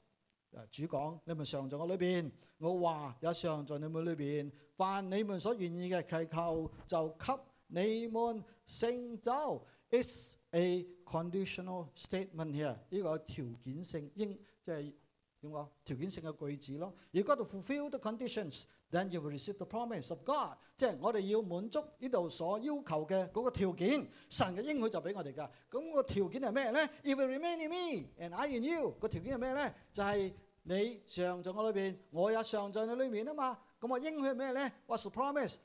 [0.72, 4.52] 主講：你們常在我裏邊，我話也常在你們裏邊。
[4.76, 7.34] 凡你們所願意嘅祈求，就給
[7.68, 9.66] 你們成就。
[9.92, 12.76] It's a conditional statement here。
[12.90, 14.94] 呢個條件性應即係
[15.42, 15.68] 點講？
[15.84, 16.94] 條件性嘅句子咯。
[17.12, 18.64] You got to fulfill the conditions。
[18.92, 20.58] then you will receive the promise of God。
[20.78, 25.50] 即系我哋要满足呢度所要求嘅嗰个条件，神嘅应许就俾我哋㗎。
[25.72, 26.82] 咁个条件系咩咧？
[27.04, 29.74] If you remain in me and I in you，个条件系咩咧？
[29.94, 30.34] 就系
[30.64, 33.58] 你常在我里边，我也常在你里面啊嘛。
[33.80, 34.72] 咁我应许系咩咧？
[34.88, 35.56] What's the promise?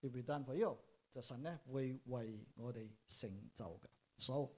[0.00, 0.76] It will be done for you。
[1.12, 3.86] 就神咧会为我哋成就嘅。
[4.18, 4.50] So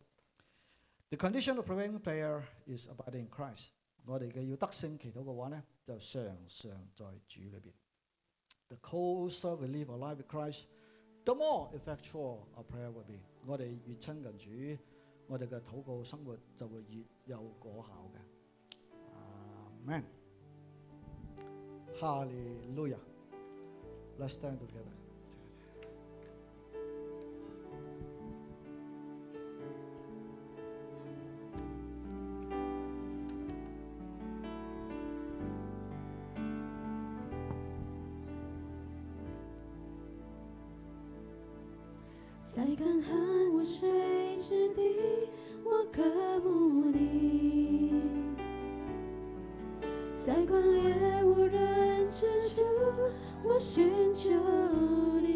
[1.11, 3.69] the condition of praying prayer is abiding in Christ。
[4.05, 7.73] 我哋嘅要得胜祈祷嘅话咧，就常常在主里边。
[8.69, 10.69] The closer we live our life with Christ,
[11.25, 13.21] the more effectual our prayer will be。
[13.47, 14.83] 我哋越亲近主，
[15.27, 18.19] 我哋嘅祷告生活就会越有果效嘅。
[19.87, 20.03] Amen。
[21.99, 22.33] 哈利
[22.75, 22.97] 路亚。
[24.19, 25.02] Let's stand together。
[42.56, 43.18] 在干旱
[43.52, 43.90] 无水
[44.40, 44.80] 之地，
[45.64, 46.04] 我渴
[46.42, 48.00] 慕你；
[50.24, 52.62] 在旷野无人之处，
[53.44, 54.30] 我寻求
[55.20, 55.33] 你。